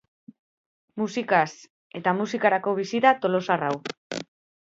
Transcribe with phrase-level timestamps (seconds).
[1.01, 1.49] Musikaz
[1.99, 3.73] eta musikarako bizi da tolosar hau.